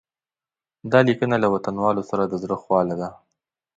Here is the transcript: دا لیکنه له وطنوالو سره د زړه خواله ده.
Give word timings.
دا 0.91 0.99
لیکنه 1.09 1.35
له 1.43 1.47
وطنوالو 1.53 2.07
سره 2.09 2.23
د 2.27 2.33
زړه 2.43 2.57
خواله 2.63 2.95
ده. 3.01 3.09